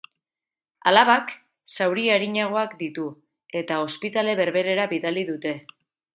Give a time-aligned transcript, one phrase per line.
[0.91, 1.33] Alabak
[1.77, 3.05] zauri arinagoak ditu,
[3.63, 5.55] eta ospitale berberera bidali dute.